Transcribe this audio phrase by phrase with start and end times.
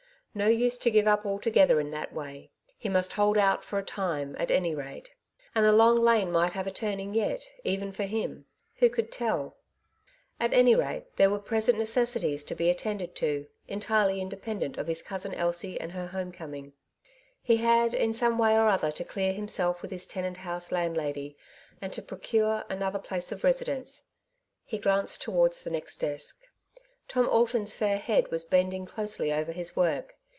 [0.33, 3.83] No use to give up altogether in that way; he must hold out for a
[3.83, 5.11] time, at any rate;
[5.53, 8.45] and the long lane might have a turning yet, even for him;
[8.77, 9.57] who could tell?
[10.39, 14.87] At any rate there were present necessi ties to be attended to, entirely independent of
[14.87, 16.71] his cousin Elsie and her home coming.
[17.41, 21.35] He had, in some way or other, to clear himself with his Clement House landlady,
[21.81, 24.03] and to procure another place of residence.
[24.63, 26.43] He glanced towards the next desk.
[27.09, 28.07] Tom Alton's Farewell to Clement House.
[28.07, 30.15] 177 fair head was bending closely over his work.